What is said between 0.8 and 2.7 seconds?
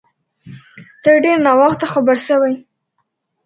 ته ډیر ناوخته خبر سوی